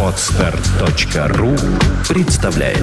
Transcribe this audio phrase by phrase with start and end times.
[0.00, 1.50] Отстар.ру
[2.08, 2.78] представляет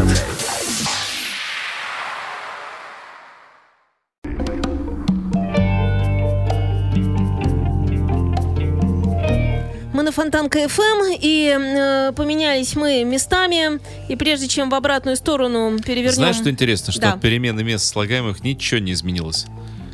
[9.93, 10.81] Мы на Фонтанка ФМ,
[11.21, 13.79] и э, поменялись мы местами.
[14.09, 16.15] И прежде чем в обратную сторону перевернем...
[16.15, 16.91] Знаешь, что интересно?
[16.91, 17.13] Что Да.
[17.13, 19.45] от перемены мест слагаемых ничего не изменилось.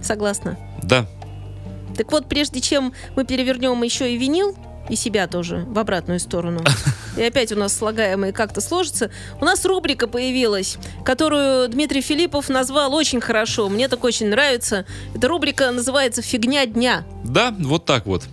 [0.02, 0.58] Согласна.
[0.82, 1.06] Да.
[1.96, 4.56] Так вот, прежде чем мы перевернем еще и винил,
[4.90, 6.64] и себя тоже в обратную сторону,
[7.18, 9.10] и опять у нас слагаемые как-то сложится,
[9.42, 13.70] у нас рубрика появилась, которую Дмитрий Филиппов назвал очень хорошо.
[13.70, 14.86] Мне так очень нравится.
[15.16, 17.06] Эта рубрика называется «Фигня дня».
[17.24, 18.24] Да, вот так вот.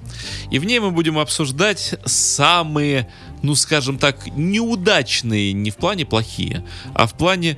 [0.51, 3.09] И в ней мы будем обсуждать самые,
[3.42, 6.64] ну скажем так, неудачные, не в плане плохие,
[6.95, 7.56] а в плане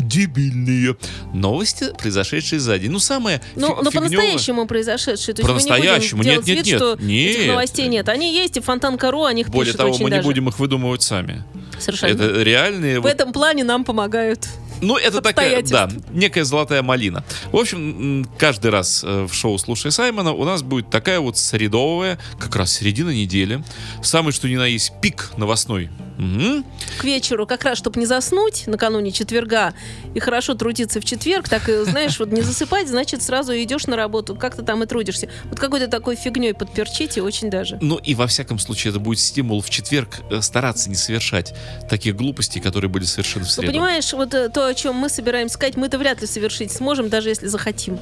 [0.00, 0.96] дебильные
[1.34, 2.90] новости, произошедшие за день.
[2.90, 5.34] Ну, самое Ну, фи- но по-настоящему произошедшее.
[5.34, 6.18] То не По-настоящему?
[6.18, 6.76] будем Нет, нет, вид, нет.
[6.76, 7.36] что Нет.
[7.36, 8.08] этих новостей нет.
[8.08, 10.22] Они есть, и Фонтанка.ру о них Более пишут того, мы не даже.
[10.22, 11.42] будем их выдумывать сами.
[11.78, 12.12] Совершенно.
[12.12, 13.00] Это реальные...
[13.00, 14.48] В вот- этом плане нам помогают.
[14.80, 17.24] Ну, это такая, да, некая золотая малина.
[17.52, 22.18] В общем, каждый раз э, в шоу «Слушай Саймона» у нас будет такая вот средовая,
[22.38, 23.62] как раз середина недели.
[24.02, 25.90] Самый что ни на есть пик новостной.
[26.18, 26.64] Мгм.
[26.98, 29.72] К вечеру, как раз, чтобы не заснуть накануне четверга
[30.14, 33.94] и хорошо трудиться в четверг, так и, знаешь, вот не засыпать, значит, сразу идешь на
[33.96, 35.28] работу, как ты там и трудишься.
[35.44, 37.78] Вот какой-то такой фигней подперчите очень даже.
[37.80, 41.54] Ну и во всяком случае это будет стимул в четверг э, стараться не совершать
[41.88, 43.72] таких глупостей, которые были совершены в Ну, среду.
[43.72, 47.28] понимаешь, вот э, то, о чем мы собираемся сказать, мы-то вряд ли совершить сможем, даже
[47.28, 47.98] если захотим.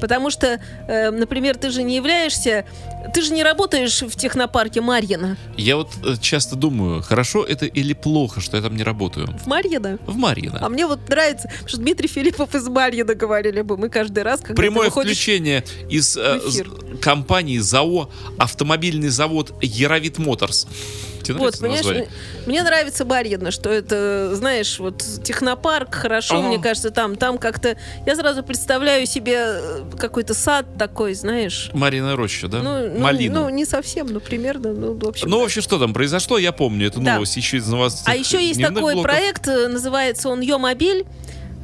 [0.00, 2.64] Потому что, э, например, ты же не являешься,
[3.12, 5.36] ты же не работаешь в технопарке Марьина.
[5.56, 9.28] Я вот э, часто думаю, хорошо это или плохо, что я там не работаю.
[9.38, 9.98] В Марьино?
[10.06, 10.58] В Марьино.
[10.62, 13.76] А мне вот нравится, потому что Дмитрий Филиппов из Марьина говорили бы.
[13.76, 15.12] Мы каждый раз, когда Прямое выходишь...
[15.12, 16.40] включение из э,
[17.02, 20.66] компании ЗАО «Автомобильный завод Яровит Моторс».
[21.22, 22.08] Тебе Вот, понимаешь, название?
[22.46, 26.48] мне нравится Барьино, что это, знаешь, вот технопарк, хорошо, Ага.
[26.48, 27.76] мне кажется, там, там как-то...
[28.06, 31.70] Я сразу представляю себе э, какой-то сад такой, знаешь.
[31.72, 32.62] Марина Роща, да?
[32.62, 33.40] Ну, ну, Малину.
[33.42, 35.28] ну, не совсем, но примерно, ну, в общем.
[35.28, 35.42] Ну, да.
[35.42, 37.14] вообще, что там произошло, я помню эту Да.
[37.14, 38.04] новость еще из новостей.
[38.06, 41.04] А еще есть такой проект, э, называется он Йомобиль.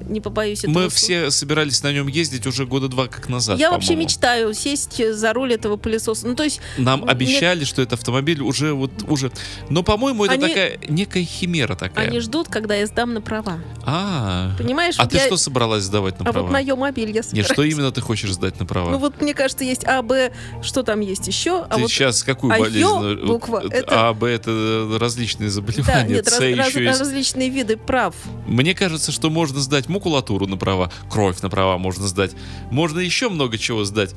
[0.06, 0.90] Не побоюсь этого Мы слова.
[0.90, 5.12] все собирались на нем ездить уже года два как назад, Я вообще мечтаю сесть э,
[5.12, 6.26] за руль этого пылесоса.
[6.26, 6.60] Ну, то есть...
[6.78, 7.10] Нам Нет.
[7.10, 9.30] обещали, что это автомобиль уже вот уже.
[9.68, 12.06] Но, по-моему, это Они- такая некая химера такая.
[12.08, 13.58] Они ждут, когда я сдам на права.
[13.84, 14.94] А, Понимаешь?
[14.98, 16.46] а вот ты я- что собралась сдавать на А права?
[16.46, 17.52] вот на Йомобиль я Нет, собираюсь.
[17.52, 18.90] что именно ты хочешь сдать на права?
[18.90, 21.62] Ну вот, мне кажется, есть А, Б, что там есть еще?
[21.64, 22.78] Ты а вот сейчас какую а болезнь?
[22.78, 26.14] ё э, буква, вот, это- А, Б это различные Да, заболевания.
[26.16, 27.00] нет, С раз- раз- еще есть.
[27.00, 28.14] различные виды прав.
[28.46, 32.32] Мне кажется, что можно сдать макулатуру на права, кровь на права можно сдать.
[32.70, 34.14] Можно еще много чего сдать.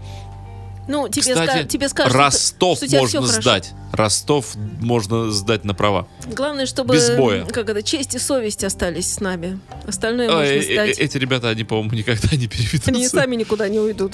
[0.90, 3.72] Ну, тебе, Кстати, ска- тебе скажут, Ростов что можно сдать.
[3.94, 6.08] Ростов можно сдать на права.
[6.28, 7.46] Главное, чтобы без боя.
[7.46, 9.60] как это, честь и совесть остались с нами.
[9.88, 11.00] Остальное А, можно э- э- сдать.
[11.00, 12.90] эти ребята, они, по-моему, никогда не переведутся.
[12.92, 14.14] Они сами никуда не уйдут.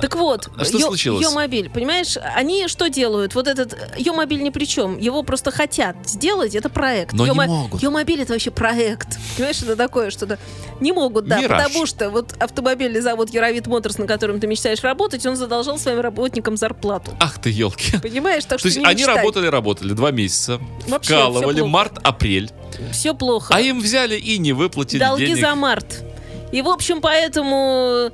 [0.00, 1.22] Так вот, А что случилось?
[1.24, 3.34] Йомобиль, понимаешь, они что делают?
[3.34, 4.98] Вот этот Йомобиль ни при чем.
[4.98, 7.12] Его просто хотят сделать, это проект.
[7.14, 7.82] Но не Йомо- могут.
[7.82, 9.08] Йомобиль это вообще проект.
[9.36, 10.38] Понимаешь, это такое что-то.
[10.80, 11.64] Не могут, да, Мираж.
[11.64, 15.98] потому что вот автомобильный завод Яровит Моторс, на котором ты мечтаешь работать, он задолжал своим
[15.98, 16.11] работникам
[16.56, 17.12] зарплату.
[17.20, 17.98] Ах ты, елки.
[17.98, 19.16] Понимаешь, так То что есть они мечтай.
[19.16, 21.66] работали, работали два месяца, Вообще вкалывали, всё плохо.
[21.68, 22.50] март-апрель,
[22.92, 23.54] Все плохо.
[23.54, 25.40] а им взяли и не выплатили Долги денег.
[25.40, 26.04] за март.
[26.52, 28.10] И, в общем, поэтому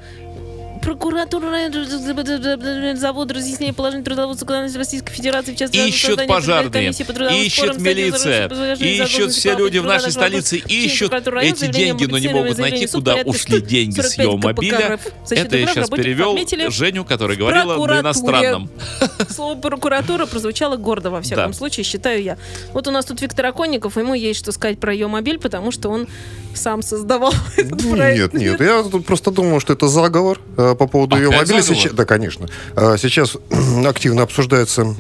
[0.89, 9.33] прокуратура завод разъяснения положения трудового законодательства Российской Федерации в части Ищут пожарные, ищет милиция, ищут
[9.33, 13.61] все люди в нашей столице, ищут района, эти деньги, но не могут найти, куда ушли
[13.61, 14.77] деньги с 45 Йомобиля.
[14.77, 15.01] КПК РФ.
[15.27, 16.39] Защита Это я сейчас перевел.
[16.71, 18.71] Женю, который говорила на иностранном.
[19.29, 22.39] Слово прокуратура прозвучало гордо, во всяком случае, считаю я.
[22.73, 25.91] Вот у нас тут Виктор Оконников, ему есть что сказать про ее мобиль, потому что
[25.91, 26.09] он
[26.59, 28.35] сам создавал этот проект.
[28.35, 31.63] Нет, нет, я тут просто думаю, что это заговор э, по поводу ее Опять мобиля.
[31.63, 31.77] заговор?
[31.83, 32.49] Сейчас, да, конечно.
[32.77, 33.37] А, Сейчас
[33.87, 34.95] активно обсуждается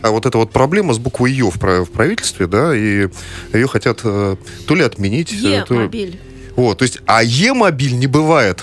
[0.00, 3.08] а вот эта вот проблема с буквой Ё в прав- в правительстве, да, и
[3.52, 6.20] ее хотят э, то ли отменить, э, то ли-.
[6.54, 8.62] Вот, то есть, а Е-мобиль не бывает.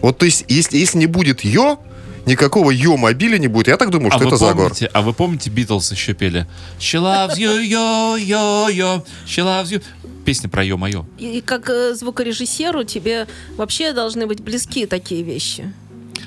[0.00, 1.78] Вот, то есть, если, если не будет Ё,
[2.24, 3.66] никакого Ё-мобиля не будет.
[3.66, 4.68] Я так думаю, А что это заговор.
[4.70, 6.46] помните, а вы помните, Битлз еще пели?
[6.78, 9.82] She loves you, yo, yo, yo, she loves you.
[10.24, 11.04] Песня про ё-моё.
[11.18, 13.26] И, и как э, звукорежиссеру тебе
[13.56, 15.72] вообще должны быть близки такие вещи.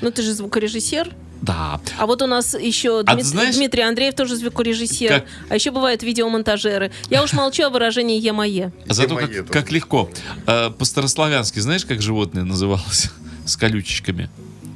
[0.02, 1.14] Ну, ты же звукорежиссер.
[1.42, 1.80] Да.
[1.98, 5.10] А вот у нас еще А Дмит- знаешь- Дмитрий Андреев тоже звукорежиссер.
[5.10, 6.92] Как- А еще бывают видеомонтажеры.
[7.10, 8.72] Я уж молчу о выражении «е-мое».
[8.88, 9.44] Зато мои как, тоже.
[9.52, 10.10] как легко.
[10.48, 13.10] А, по-старославянски знаешь, как животное называлось?
[13.46, 14.30] С колючечками.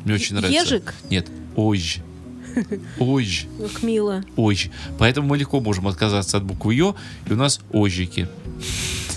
[0.06, 0.62] Мне очень нравится.
[0.64, 0.94] Ежик?
[1.10, 1.84] Нет, ой.
[3.00, 3.28] Ой.
[3.62, 4.24] Как мило.
[4.36, 4.72] Ой.
[4.98, 6.96] Поэтому мы легко можем отказаться от буквы Ё,
[7.30, 8.28] и у нас ожики.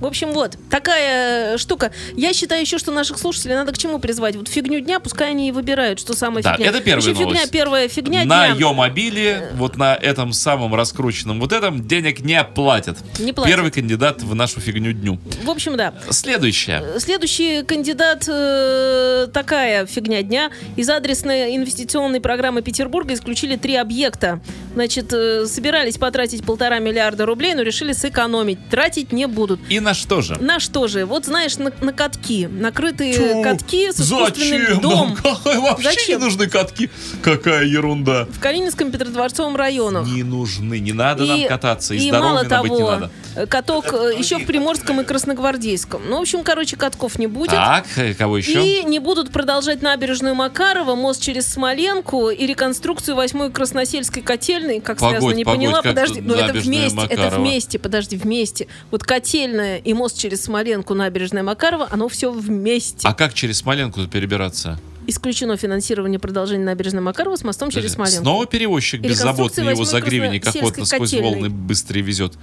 [0.00, 1.92] В общем, вот, такая штука.
[2.16, 4.34] Я считаю еще, что наших слушателей надо к чему призвать?
[4.36, 6.70] Вот фигню дня, пускай они и выбирают, что самое Да, фигня.
[6.70, 8.54] это первая Еще фигня, первая фигня на дня.
[8.54, 12.98] ее мобиле, вот на этом самом раскрученном вот этом, денег не платят.
[13.20, 13.54] Не платят.
[13.54, 15.18] Первый кандидат в нашу фигню дню.
[15.44, 15.94] В общем, да.
[16.10, 16.98] Следующее.
[16.98, 20.50] Следующий кандидат э, такая фигня дня.
[20.76, 24.40] Из адресной инвестиционной программы Петербурга исключили три объекта.
[24.74, 28.58] Значит, э, собирались потратить полтора миллиарда рублей, но решили сэкономить.
[28.68, 29.60] Тратить не будут.
[29.68, 30.36] И на что же?
[30.40, 31.04] На что же?
[31.06, 32.46] Вот знаешь, на, на катки.
[32.46, 35.16] Накрытые катки с искусственным Зачем дом.
[35.24, 35.62] нам?
[35.62, 36.18] Вообще Зачем?
[36.20, 36.90] не нужны катки.
[37.22, 38.26] Какая ерунда.
[38.30, 40.06] В Калининском Петродворцовом районах.
[40.06, 40.78] Не нужны.
[40.78, 41.94] Не надо нам кататься.
[41.94, 43.10] И, и здоровыми мало нам быть не того, надо.
[43.36, 46.02] э, каток э, еще в Приморском и Красногвардейском.
[46.08, 47.50] Ну, в общем, короче, катков не будет.
[47.52, 48.64] Так, э, кого еще?
[48.64, 54.80] И не будут продолжать набережную Макарова, мост через Смоленку и реконструкцию восьмой Красносельской котельной.
[54.80, 55.82] Как Погодь, связано, не погодь, поняла.
[55.82, 57.40] как Подожди, ну это вместе, это Макарова?
[57.40, 58.66] вместе, подожди, вместе.
[58.90, 63.06] Вот котельная и мост через Смоленку, набережная Макарова, оно все вместе.
[63.06, 64.80] А как через Смоленку перебираться?
[65.06, 68.22] Исключено финансирование продолжения набережной Макарова с мостом через Смоленку.
[68.22, 72.34] Снова перевозчик беззаботный его за гривенник восьмой охотно сквозь Красносельской волны быстрее везет.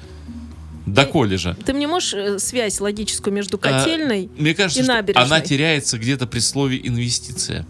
[0.85, 1.55] Да коли же.
[1.65, 5.23] Ты мне можешь э, связь логическую между А, котельной Мне кажется, и набережной.
[5.25, 7.65] она теряется где-то при слове инвестиция.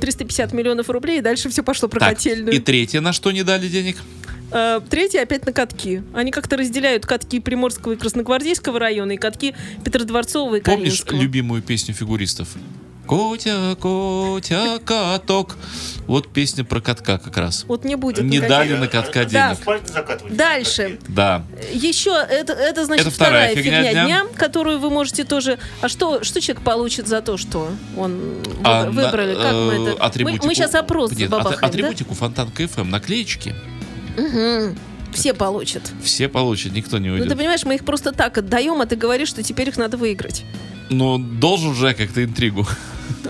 [0.00, 2.54] 350 миллионов рублей, и дальше все пошло про Так, котельную.
[2.54, 3.96] и третье, на что не дали денег?
[4.54, 6.02] Э, Третье опять на катки.
[6.14, 9.54] Они как-то разделяют катки Приморского и Красногвардейского района и катки
[9.84, 11.20] Петродворцового и Помнишь Калининского.
[11.20, 12.48] любимую песню фигуристов?
[13.06, 15.58] Котя, котя, каток.
[16.06, 17.64] Вот песня про катка как раз.
[17.68, 18.48] Вот не будет Не никаких.
[18.48, 19.54] дали на катка Да.
[19.54, 19.88] денег.
[19.88, 20.34] Закатывать.
[20.36, 20.98] Дальше.
[21.08, 21.44] Да.
[21.72, 24.04] Еще это, это значит Это вторая вторая, фигня фигня, дня.
[24.06, 24.24] дня.
[24.38, 25.58] которую вы можете тоже.
[25.82, 27.68] А что, что человек получит за то, что
[27.98, 29.34] он А выбра- выбрали?
[29.34, 29.82] на- как мы э, это?
[29.82, 33.54] Мы, атрибутику- мы сейчас опрос Нет, забабахаем, ат- атрибутику Фонтанка ФМ, наклеечки.
[35.12, 35.92] Все получат.
[36.02, 37.38] Все получат, никто не Ну, ты уйдет.
[37.38, 40.44] понимаешь, мы их просто так отдаем, а ты говоришь, что теперь их надо выиграть.
[40.90, 42.66] Но должен же как-то интригу.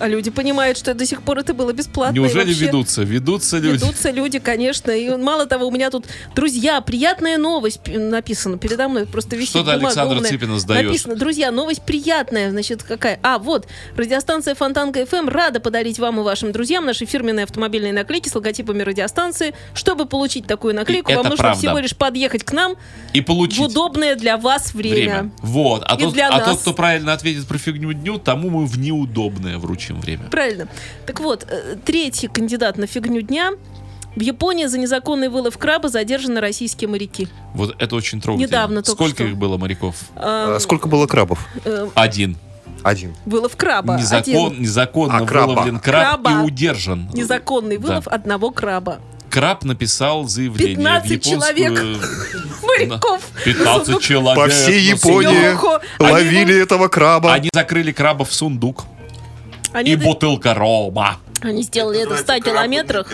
[0.00, 2.14] А люди понимают, что до сих пор это было бесплатно.
[2.14, 3.02] Неужели вообще ведутся?
[3.02, 3.82] Ведутся люди.
[3.84, 4.90] Ведутся люди, конечно.
[4.90, 9.06] И мало того, у меня тут, друзья, приятная новость пи- написана передо мной.
[9.06, 10.30] Просто висит Что-то Александр умная.
[10.30, 10.86] Цыпина сдаешь.
[10.86, 12.50] Написано, друзья, новость приятная.
[12.50, 13.18] Значит, какая?
[13.22, 13.66] А, вот,
[13.96, 18.82] радиостанция Фонтанка ФМ рада подарить вам и вашим друзьям наши фирменные автомобильные наклейки с логотипами
[18.82, 19.54] радиостанции.
[19.74, 21.58] Чтобы получить такую наклейку, И вам нужно правда.
[21.58, 22.74] всего лишь подъехать к нам
[23.12, 24.94] И в получить удобное для вас время.
[24.94, 25.30] время.
[25.40, 25.82] Вот.
[25.86, 26.48] А, И тот, а нас.
[26.48, 30.25] тот, кто правильно ответит про фигню дню, тому мы в неудобное вручим время.
[30.31, 30.69] Правильно.
[31.06, 33.52] Так вот, э, третий кандидат на фигню дня.
[34.16, 37.26] В Японии за незаконный вылов краба задержаны российские моряки.
[37.52, 38.46] Вот это очень трогательно.
[38.46, 39.25] Недавно только Сколько что.
[39.25, 39.96] их было моряков?
[40.14, 41.40] А, А сколько было крабов?
[41.64, 42.37] э, Один.
[42.84, 43.14] Один.
[43.26, 43.96] вылов краба.
[43.99, 44.62] Незакон, Один.
[44.62, 45.52] незаконно А, краба.
[45.55, 46.31] выловлен краб Краба.
[46.31, 47.08] и удержан.
[47.12, 48.10] Незаконный вылов Да.
[48.12, 48.99] одного краба.
[49.31, 51.40] Краб написал заявление 15 в японскую...
[51.40, 52.00] человек.
[52.62, 53.20] Моряков.
[53.44, 54.37] 15 человек.
[54.37, 55.56] По всей Японии
[55.99, 57.32] ловили этого краба.
[57.32, 58.84] Они закрыли краба в сундук.
[59.74, 61.16] Они, И это- бутылка рома.
[61.42, 63.12] они сделали это в 100 Называется километрах.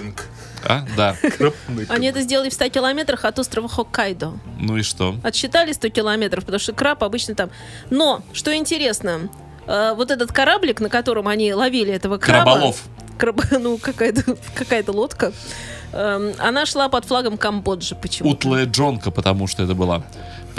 [0.62, 1.16] А, да.
[1.88, 4.34] Они это сделали в 100 километрах от острова Хоккайдо.
[4.58, 5.16] Ну и что?
[5.24, 7.50] Отсчитали 100 километров, потому что краб обычно там.
[7.88, 9.30] Но, что интересно,
[9.66, 12.52] э, вот этот кораблик, на котором они ловили этого краба...
[12.52, 12.82] Краболов.
[13.18, 15.32] краб- ну, какая-то какая лодка.
[15.94, 18.36] эм, она шла под флагом Камбоджи почему-то.
[18.36, 20.02] Утлая джонка, потому что это была.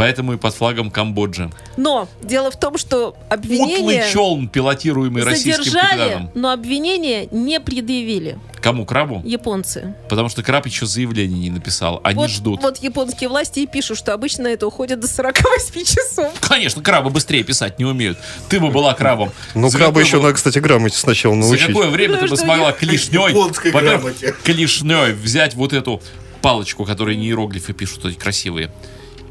[0.01, 1.51] Поэтому и под флагом Камбоджи.
[1.77, 6.31] Но дело в том, что обвинение Утлый челн, пилотируемый российским задержали, капитаном.
[6.33, 8.85] но обвинение не предъявили Кому?
[8.85, 9.21] Крабу?
[9.23, 9.93] японцы.
[10.09, 12.01] Потому что краб еще заявление не написал.
[12.03, 12.61] Они вот, ждут.
[12.63, 16.33] вот японские власти и пишут, что обычно это уходит до 48 часов.
[16.39, 18.17] Конечно, крабы быстрее писать не умеют.
[18.49, 19.31] Ты бы была крабом.
[19.55, 21.67] Ну, За краба какое еще бы- надо, кстати, грамоте сначала За научить.
[21.67, 24.35] какое время ты бы Подожди, смогла я- клешней, Японской во-первых, грамоте.
[24.43, 26.01] клешней взять вот эту
[26.41, 28.71] палочку, которой не иероглифы пишут, эти красивые.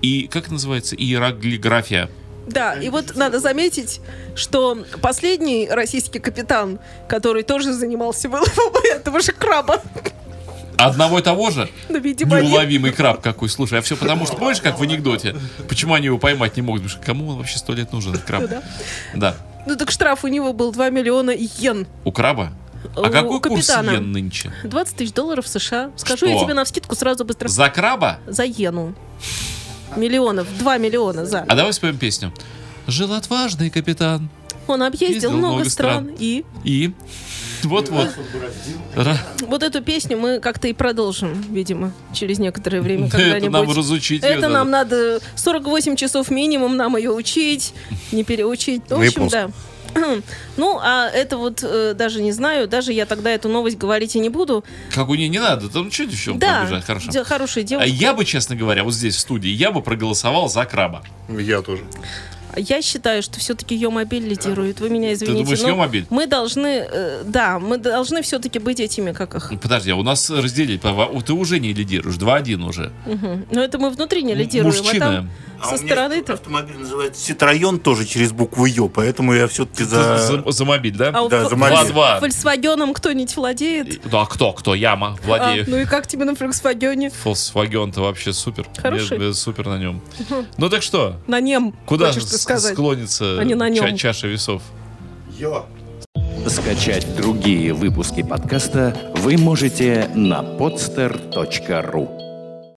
[0.03, 2.09] И, как это называется, иероглифия.
[2.47, 4.01] Да, и вот надо заметить,
[4.35, 6.79] что последний российский капитан,
[7.09, 9.81] который тоже занимался выловом этого же краба,
[10.79, 11.69] Одного и того же?
[11.91, 12.45] ну, видимо, нет.
[12.51, 13.51] Неуловимый краб какой.
[13.51, 15.37] Слушай, а все потому, что помнишь, как в анекдоте?
[15.69, 16.83] Почему они его поймать не могут?
[16.83, 18.41] Потому что кому он вообще сто лет нужен, этот краб?
[18.43, 18.63] Ну да.
[19.15, 19.37] Да.
[19.67, 21.87] Ну так штраф у него был 2 миллиона йен.
[22.05, 22.53] У краба?
[22.97, 23.91] У А какой курс капитана.
[23.91, 24.51] йен нынче?
[24.65, 25.91] 20 тысяч долларов США.
[25.97, 26.29] Скажу Что?
[26.29, 27.49] я тебе на вскидку сразу быстро.
[27.49, 28.19] За краба?
[28.27, 28.95] За йену.
[29.97, 30.47] Миллионов.
[30.59, 31.41] 2 миллиона за.
[31.49, 32.33] А давай споем песню.
[32.87, 34.29] Жил отважный капитан.
[34.67, 36.05] Он объездил Ездил много, много стран.
[36.05, 36.17] стран.
[36.19, 36.93] И И
[37.65, 38.09] вот-вот.
[39.47, 43.51] Вот эту песню мы как-то и продолжим, видимо, через некоторое время Это когда-нибудь.
[43.53, 44.49] нам разучить Это надо.
[44.55, 47.75] нам надо 48 часов минимум нам ее учить,
[48.13, 48.83] не переучить.
[48.89, 49.51] В общем, да.
[50.57, 54.21] Ну, а это вот э, даже не знаю, даже я тогда эту новость говорить и
[54.21, 54.65] не буду.
[54.95, 57.11] Как у нее не надо, там что девчонка Да, побежать, хорошо.
[57.11, 57.91] де- хорошая А девушка.
[57.91, 61.03] я бы, честно говоря, вот здесь в студии, я бы проголосовал за краба.
[61.29, 61.85] Я тоже.
[62.57, 64.81] Я считаю, что все-таки ее мобиль лидирует.
[64.81, 65.45] Вы меня извините.
[65.45, 66.07] думаешь, но Йомобиль?
[66.11, 69.53] Мы должны, э, да, мы должны все-таки быть этими, как их.
[69.63, 70.83] Подожди, а у нас разделить,
[71.25, 72.91] ты уже не лидируешь, 2-1 уже.
[73.07, 73.47] Мгм.
[73.53, 75.07] Но это мы внутри не лидируем, а Мужчина.
[75.07, 75.31] там
[75.63, 76.33] А со у меня стороны-то.
[76.35, 80.19] автомобиль называется Ситроен, тоже через букву Ё, поэтому я все-таки за...
[80.19, 81.09] За, за мобиль, да?
[81.15, 81.77] А Да, за мобиль.
[81.93, 82.21] 2-2.
[82.21, 84.01] Фольксвагеном кто-нибудь владеет?
[84.11, 84.53] Да, кто?
[84.53, 84.75] Кто?
[84.75, 85.17] Яма.
[85.25, 85.65] Владею.
[85.67, 87.13] А, ну и как тебе на Volkswagen?
[87.25, 88.67] Volkswagen-то вообще супер.
[88.77, 89.19] Хороший.
[89.19, 90.01] Мне супер на нем.
[90.57, 91.17] Ну так что?
[91.27, 93.97] На нем, Куда склонится А не на ча- нем.
[93.97, 94.63] чаша весов?
[95.39, 95.67] Ё.
[96.47, 102.30] Скачать другие выпуски подкаста вы можете на podster.ru